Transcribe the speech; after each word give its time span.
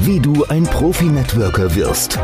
Wie 0.00 0.20
du 0.20 0.44
ein 0.44 0.62
Profi-Networker 0.64 1.74
wirst. 1.74 2.18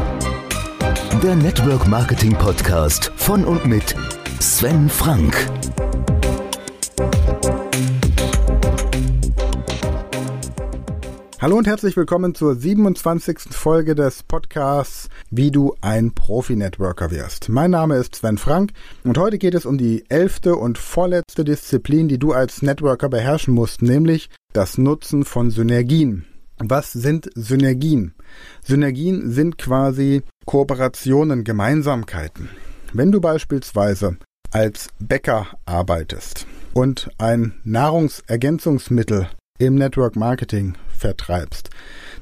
Der 1.23 1.35
Network 1.35 1.87
Marketing 1.89 2.33
Podcast 2.35 3.13
von 3.17 3.45
und 3.45 3.67
mit 3.67 3.95
Sven 4.41 4.89
Frank. 4.89 5.35
Hallo 11.41 11.57
und 11.57 11.67
herzlich 11.67 11.97
willkommen 11.97 12.35
zur 12.35 12.55
27. 12.55 13.39
Folge 13.51 13.95
des 13.95 14.23
Podcasts 14.23 15.09
Wie 15.31 15.51
du 15.51 15.75
ein 15.81 16.15
Profi-Networker 16.15 17.11
wirst. 17.11 17.49
Mein 17.49 17.73
Name 17.73 17.97
ist 17.97 18.17
Sven 18.17 18.39
Frank 18.39 18.73
und 19.05 19.19
heute 19.19 19.39
geht 19.39 19.55
es 19.55 19.67
um 19.67 19.79
die 19.79 20.05
elfte 20.09 20.57
und 20.57 20.79
vorletzte 20.79 21.45
Disziplin, 21.45 22.09
die 22.09 22.19
du 22.19 22.33
als 22.33 22.63
Networker 22.63 23.09
beherrschen 23.09 23.55
musst, 23.55 23.83
nämlich 23.83 24.31
das 24.53 24.79
Nutzen 24.79 25.25
von 25.25 25.51
Synergien. 25.51 26.25
Was 26.61 26.93
sind 26.93 27.31
Synergien? 27.37 28.15
Synergien 28.65 29.31
sind 29.31 29.59
quasi 29.59 30.23
Kooperationen, 30.45 31.45
Gemeinsamkeiten. 31.45 32.49
Wenn 32.93 33.13
du 33.13 33.21
beispielsweise 33.21 34.17
als 34.51 34.89
Bäcker 34.99 35.47
arbeitest 35.67 36.47
und 36.75 37.11
ein 37.19 37.55
Nahrungsergänzungsmittel 37.63 39.29
im 39.59 39.77
Network 39.77 40.17
Marketing 40.17 40.75
vertreibst, 40.89 41.71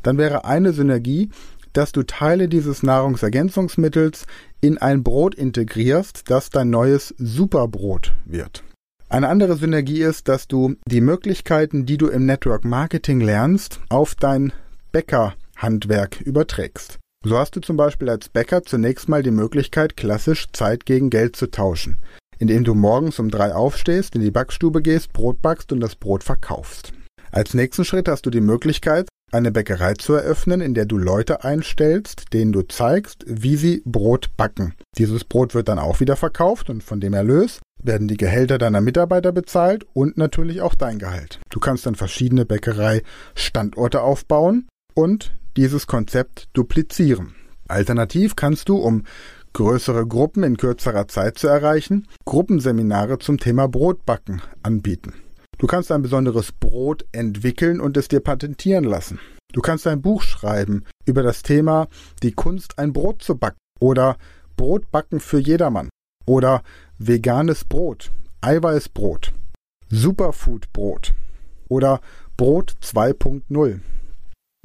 dann 0.02 0.18
wäre 0.18 0.44
eine 0.44 0.72
Synergie, 0.72 1.30
dass 1.72 1.92
du 1.92 2.02
Teile 2.02 2.48
dieses 2.48 2.82
Nahrungsergänzungsmittels 2.82 4.26
in 4.60 4.76
ein 4.78 5.02
Brot 5.02 5.34
integrierst, 5.34 6.24
das 6.30 6.50
dein 6.50 6.68
neues 6.68 7.14
Superbrot 7.16 8.12
wird. 8.24 8.64
Eine 9.08 9.28
andere 9.28 9.56
Synergie 9.56 10.02
ist, 10.02 10.26
dass 10.26 10.48
du 10.48 10.74
die 10.88 11.00
Möglichkeiten, 11.00 11.86
die 11.86 11.96
du 11.96 12.08
im 12.08 12.26
Network 12.26 12.64
Marketing 12.64 13.20
lernst, 13.20 13.80
auf 13.88 14.16
dein 14.16 14.52
Bäckerhandwerk 14.90 16.20
überträgst. 16.20 16.98
So 17.24 17.38
hast 17.38 17.54
du 17.54 17.60
zum 17.60 17.76
Beispiel 17.76 18.10
als 18.10 18.28
Bäcker 18.28 18.64
zunächst 18.64 19.08
mal 19.08 19.22
die 19.22 19.30
Möglichkeit, 19.30 19.96
klassisch 19.96 20.48
Zeit 20.52 20.86
gegen 20.86 21.10
Geld 21.10 21.36
zu 21.36 21.50
tauschen, 21.50 21.98
indem 22.38 22.64
du 22.64 22.74
morgens 22.74 23.20
um 23.20 23.30
drei 23.30 23.54
aufstehst, 23.54 24.16
in 24.16 24.22
die 24.22 24.32
Backstube 24.32 24.82
gehst, 24.82 25.12
Brot 25.12 25.40
backst 25.40 25.70
und 25.70 25.80
das 25.80 25.94
Brot 25.94 26.24
verkaufst. 26.24 26.92
Als 27.30 27.54
nächsten 27.54 27.84
Schritt 27.84 28.08
hast 28.08 28.26
du 28.26 28.30
die 28.30 28.40
Möglichkeit, 28.40 29.08
eine 29.36 29.52
Bäckerei 29.52 29.94
zu 29.94 30.14
eröffnen, 30.14 30.60
in 30.60 30.74
der 30.74 30.86
du 30.86 30.98
Leute 30.98 31.44
einstellst, 31.44 32.32
denen 32.32 32.52
du 32.52 32.62
zeigst, 32.62 33.24
wie 33.26 33.56
sie 33.56 33.82
Brot 33.84 34.30
backen. 34.36 34.74
Dieses 34.98 35.24
Brot 35.24 35.54
wird 35.54 35.68
dann 35.68 35.78
auch 35.78 36.00
wieder 36.00 36.16
verkauft 36.16 36.70
und 36.70 36.82
von 36.82 37.00
dem 37.00 37.12
Erlös 37.12 37.60
werden 37.82 38.08
die 38.08 38.16
Gehälter 38.16 38.58
deiner 38.58 38.80
Mitarbeiter 38.80 39.32
bezahlt 39.32 39.86
und 39.92 40.16
natürlich 40.16 40.62
auch 40.62 40.74
dein 40.74 40.98
Gehalt. 40.98 41.40
Du 41.50 41.60
kannst 41.60 41.86
dann 41.86 41.94
verschiedene 41.94 42.44
Bäckerei-Standorte 42.46 44.00
aufbauen 44.00 44.66
und 44.94 45.36
dieses 45.56 45.86
Konzept 45.86 46.48
duplizieren. 46.54 47.34
Alternativ 47.68 48.36
kannst 48.36 48.68
du, 48.68 48.76
um 48.76 49.04
größere 49.52 50.06
Gruppen 50.06 50.42
in 50.42 50.56
kürzerer 50.56 51.08
Zeit 51.08 51.38
zu 51.38 51.48
erreichen, 51.48 52.06
Gruppenseminare 52.24 53.18
zum 53.18 53.38
Thema 53.38 53.68
Brotbacken 53.68 54.42
anbieten. 54.62 55.14
Du 55.58 55.66
kannst 55.66 55.90
ein 55.90 56.02
besonderes 56.02 56.52
Brot 56.52 57.06
entwickeln 57.12 57.80
und 57.80 57.96
es 57.96 58.08
dir 58.08 58.20
patentieren 58.20 58.84
lassen. 58.84 59.18
Du 59.52 59.62
kannst 59.62 59.86
ein 59.86 60.02
Buch 60.02 60.20
schreiben 60.22 60.84
über 61.06 61.22
das 61.22 61.42
Thema 61.42 61.88
die 62.22 62.32
Kunst, 62.32 62.78
ein 62.78 62.92
Brot 62.92 63.22
zu 63.22 63.36
backen 63.36 63.56
oder 63.80 64.18
Brotbacken 64.56 65.20
für 65.20 65.38
jedermann 65.38 65.88
oder 66.26 66.62
veganes 66.98 67.64
Brot, 67.64 68.10
Eiweißbrot, 68.42 69.32
Superfoodbrot 69.88 71.14
oder 71.68 72.02
Brot 72.36 72.74
2.0. 72.82 73.80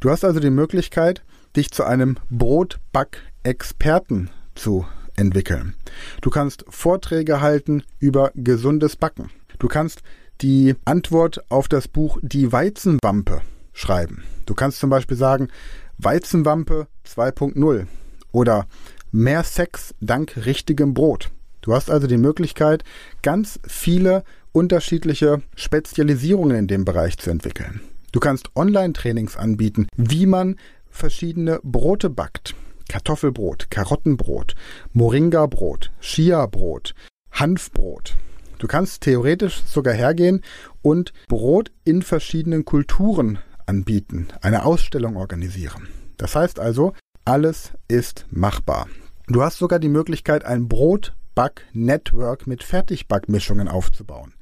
Du 0.02 0.10
hast 0.10 0.26
also 0.26 0.42
die 0.42 0.50
Möglichkeit, 0.50 1.24
dich 1.56 1.72
zu 1.72 1.84
einem 1.84 2.18
Brotback-Experten 2.30 4.30
zu 4.56 4.86
entwickeln. 5.16 5.76
Du 6.22 6.30
kannst 6.30 6.66
Vorträge 6.68 7.40
halten 7.40 7.84
über 8.00 8.32
gesundes 8.36 8.96
Backen. 8.96 9.30
Du 9.60 9.68
kannst 9.68 10.02
die 10.42 10.76
Antwort 10.86 11.44
auf 11.50 11.68
das 11.68 11.88
Buch 11.88 12.18
Die 12.22 12.52
Weizenwampe 12.52 13.42
schreiben. 13.74 14.24
Du 14.46 14.54
kannst 14.54 14.80
zum 14.80 14.90
Beispiel 14.90 15.18
sagen 15.18 15.50
Weizenwampe 15.98 16.88
2.0 17.08 17.86
oder 18.32 18.66
mehr 19.12 19.44
Sex 19.44 19.94
dank 20.02 20.46
richtigem 20.46 20.94
Brot. 20.94 21.30
Du 21.62 21.74
hast 21.74 21.92
also 21.92 22.08
die 22.08 22.18
Möglichkeit, 22.18 22.84
ganz 23.22 23.60
viele 23.68 24.24
unterschiedliche 24.52 25.42
Spezialisierungen 25.56 26.58
in 26.58 26.68
dem 26.68 26.86
Bereich 26.86 27.18
zu 27.18 27.30
entwickeln. 27.30 27.82
Du 28.12 28.20
kannst 28.20 28.50
Online-Trainings 28.56 29.38
anbieten, 29.38 29.88
wie 29.96 30.26
man 30.26 30.58
verschiedene 30.90 31.60
Brote 31.64 32.10
backt. 32.10 32.56
Kartoffelbrot, 32.90 33.70
Karottenbrot, 33.70 34.56
Moringa-Brot, 34.92 35.92
Chia-Brot, 36.02 36.94
Hanfbrot. 37.32 38.18
Du 38.62 38.68
kannst 38.68 39.02
theoretisch 39.02 39.64
sogar 39.66 39.96
hergehen 39.96 40.44
und 40.84 41.14
Brot 41.28 41.72
in 41.84 42.04
verschiedenen 42.04 42.64
Kulturen 42.64 43.40
anbieten, 43.66 44.28
eine 44.42 44.66
Ausstellung 44.66 45.18
organisieren. 45.18 45.88
Das 46.18 46.36
heißt 46.36 46.60
also, 46.60 46.94
alles 47.26 47.72
ist 47.88 48.28
machbar. 48.30 48.88
Du 49.26 49.42
hast 49.42 49.58
sogar 49.58 49.80
die 49.80 49.90
Möglichkeit, 49.90 50.46
ein 50.46 50.68
Brotback-Network 50.68 52.46
mit 52.46 52.62
Fertigbackmischungen 52.62 53.68
aufzubauen. 53.68 54.36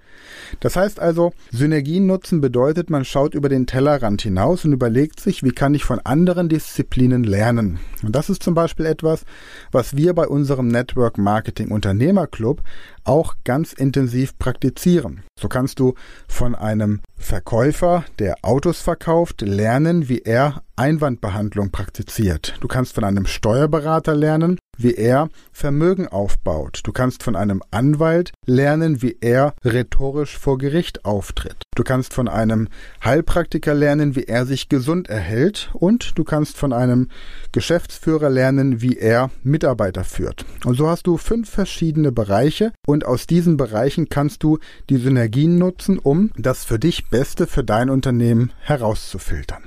Das 0.59 0.75
heißt 0.75 0.99
also, 0.99 1.31
Synergien 1.51 2.05
nutzen 2.05 2.41
bedeutet, 2.41 2.89
man 2.89 3.05
schaut 3.05 3.33
über 3.33 3.49
den 3.49 3.67
Tellerrand 3.67 4.21
hinaus 4.21 4.65
und 4.65 4.73
überlegt 4.73 5.19
sich, 5.19 5.43
wie 5.43 5.51
kann 5.51 5.73
ich 5.73 5.83
von 5.83 5.99
anderen 5.99 6.49
Disziplinen 6.49 7.23
lernen. 7.23 7.79
Und 8.03 8.15
das 8.15 8.29
ist 8.29 8.43
zum 8.43 8.53
Beispiel 8.53 8.85
etwas, 8.85 9.23
was 9.71 9.95
wir 9.95 10.13
bei 10.13 10.27
unserem 10.27 10.67
Network 10.67 11.17
Marketing 11.17 11.71
Unternehmerclub 11.71 12.61
auch 13.03 13.35
ganz 13.43 13.73
intensiv 13.73 14.37
praktizieren. 14.37 15.23
So 15.39 15.47
kannst 15.47 15.79
du 15.79 15.95
von 16.27 16.53
einem 16.53 17.01
Verkäufer, 17.17 18.05
der 18.19 18.35
Autos 18.43 18.81
verkauft, 18.81 19.41
lernen, 19.41 20.09
wie 20.09 20.19
er 20.19 20.61
Einwandbehandlung 20.75 21.71
praktiziert. 21.71 22.55
Du 22.61 22.67
kannst 22.67 22.95
von 22.95 23.03
einem 23.03 23.25
Steuerberater 23.25 24.15
lernen, 24.15 24.58
wie 24.79 24.95
er 24.95 25.29
Vermögen 25.51 26.07
aufbaut. 26.07 26.81
Du 26.83 26.91
kannst 26.91 27.21
von 27.23 27.35
einem 27.35 27.61
Anwalt 27.69 28.31
lernen, 28.45 29.01
wie 29.01 29.17
er 29.21 29.53
rhetorisch 29.63 30.37
vor 30.37 30.57
Gericht 30.57 31.05
auftritt. 31.05 31.63
Du 31.75 31.83
kannst 31.83 32.13
von 32.13 32.27
einem 32.27 32.67
Heilpraktiker 33.03 33.73
lernen, 33.73 34.15
wie 34.15 34.23
er 34.23 34.45
sich 34.45 34.69
gesund 34.69 35.09
erhält. 35.09 35.69
Und 35.73 36.17
du 36.17 36.23
kannst 36.23 36.57
von 36.57 36.73
einem 36.73 37.09
Geschäftsführer 37.51 38.29
lernen, 38.29 38.81
wie 38.81 38.97
er 38.97 39.31
Mitarbeiter 39.43 40.03
führt. 40.03 40.45
Und 40.65 40.75
so 40.75 40.89
hast 40.89 41.07
du 41.07 41.17
fünf 41.17 41.49
verschiedene 41.49 42.11
Bereiche 42.11 42.71
und 42.85 43.05
aus 43.05 43.27
diesen 43.27 43.57
Bereichen 43.57 44.09
kannst 44.09 44.43
du 44.43 44.59
die 44.89 44.97
Synergien 44.97 45.57
nutzen, 45.57 45.99
um 45.99 46.31
das 46.37 46.65
für 46.65 46.79
dich 46.79 47.09
Beste 47.09 47.47
für 47.47 47.63
dein 47.63 47.89
Unternehmen 47.89 48.51
herauszufiltern. 48.59 49.63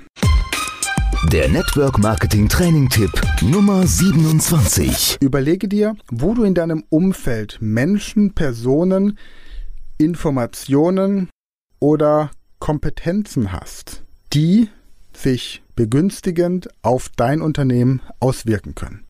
Der 1.30 1.48
Network 1.48 1.98
Marketing 1.98 2.48
Training 2.48 2.88
Tipp 2.88 3.10
Nummer 3.42 3.86
27. 3.86 5.18
Überlege 5.20 5.68
dir, 5.68 5.94
wo 6.10 6.34
du 6.34 6.42
in 6.42 6.54
deinem 6.54 6.84
Umfeld 6.90 7.58
Menschen, 7.60 8.34
Personen, 8.34 9.18
Informationen 9.98 11.30
oder 11.78 12.30
Kompetenzen 12.58 13.52
hast, 13.52 14.02
die 14.32 14.68
sich 15.14 15.62
begünstigend 15.76 16.68
auf 16.82 17.08
dein 17.16 17.40
Unternehmen 17.40 18.02
auswirken 18.18 18.74
können. 18.74 19.06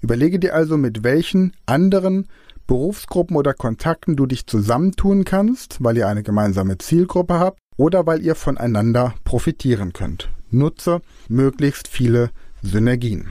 Überlege 0.00 0.38
dir 0.38 0.54
also, 0.54 0.76
mit 0.76 1.02
welchen 1.02 1.52
anderen 1.66 2.28
Berufsgruppen 2.66 3.36
oder 3.36 3.54
Kontakten 3.54 4.16
du 4.16 4.26
dich 4.26 4.46
zusammentun 4.46 5.24
kannst, 5.24 5.82
weil 5.82 5.96
ihr 5.96 6.06
eine 6.06 6.22
gemeinsame 6.22 6.78
Zielgruppe 6.78 7.34
habt 7.40 7.58
oder 7.76 8.06
weil 8.06 8.22
ihr 8.22 8.34
voneinander 8.34 9.14
profitieren 9.24 9.92
könnt. 9.92 10.30
Nutze 10.50 11.00
möglichst 11.28 11.88
viele 11.88 12.30
Synergien. 12.62 13.28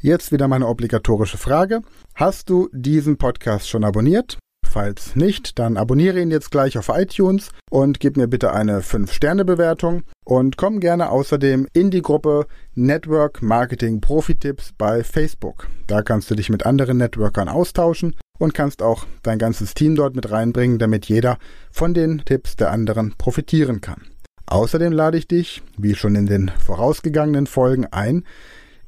Jetzt 0.00 0.32
wieder 0.32 0.48
meine 0.48 0.68
obligatorische 0.68 1.38
Frage. 1.38 1.80
Hast 2.14 2.50
du 2.50 2.68
diesen 2.72 3.16
Podcast 3.16 3.68
schon 3.68 3.84
abonniert? 3.84 4.38
Falls 4.74 5.14
nicht, 5.14 5.58
dann 5.58 5.76
abonniere 5.76 6.20
ihn 6.20 6.30
jetzt 6.30 6.50
gleich 6.50 6.76
auf 6.76 6.88
iTunes 6.88 7.50
und 7.70 8.00
gib 8.00 8.16
mir 8.16 8.26
bitte 8.26 8.52
eine 8.52 8.80
5-Sterne-Bewertung 8.80 10.02
und 10.24 10.56
komm 10.56 10.80
gerne 10.80 11.10
außerdem 11.10 11.68
in 11.72 11.90
die 11.90 12.02
Gruppe 12.02 12.46
Network 12.74 13.40
Marketing 13.40 14.00
Profi-Tipps 14.00 14.72
bei 14.76 15.04
Facebook. 15.04 15.68
Da 15.86 16.02
kannst 16.02 16.30
du 16.30 16.34
dich 16.34 16.50
mit 16.50 16.66
anderen 16.66 16.96
Networkern 16.96 17.48
austauschen 17.48 18.16
und 18.38 18.52
kannst 18.52 18.82
auch 18.82 19.06
dein 19.22 19.38
ganzes 19.38 19.74
Team 19.74 19.94
dort 19.94 20.16
mit 20.16 20.30
reinbringen, 20.30 20.78
damit 20.78 21.06
jeder 21.06 21.38
von 21.70 21.94
den 21.94 22.22
Tipps 22.24 22.56
der 22.56 22.72
anderen 22.72 23.14
profitieren 23.16 23.80
kann. 23.80 24.02
Außerdem 24.46 24.92
lade 24.92 25.18
ich 25.18 25.28
dich, 25.28 25.62
wie 25.76 25.94
schon 25.94 26.14
in 26.14 26.24
den 26.26 26.48
vorausgegangenen 26.48 27.46
Folgen, 27.46 27.84
ein, 27.86 28.24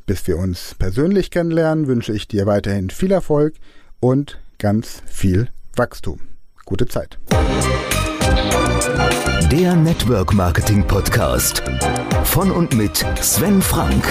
Bis 0.07 0.27
wir 0.27 0.39
uns 0.39 0.75
persönlich 0.79 1.31
kennenlernen, 1.31 1.87
wünsche 1.87 2.13
ich 2.13 2.29
dir 2.29 2.47
weiterhin 2.47 2.91
viel 2.91 3.13
Erfolg 3.13 3.55
und 4.01 4.39
ganz 4.59 5.03
viel 5.07 5.49
Wachstum. 5.75 6.21
Gute 6.65 6.87
Zeit. 6.87 7.19
Der 9.51 9.77
Network 9.77 10.35
Marketing 10.35 10.87
Podcast 10.87 11.63
von 12.25 12.51
und 12.51 12.75
mit 12.75 13.05
Sven 13.21 13.63
Frank. 13.63 14.05